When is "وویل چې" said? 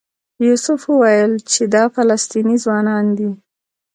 0.87-1.61